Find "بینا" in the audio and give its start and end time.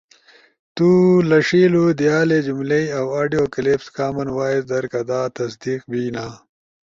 5.91-6.25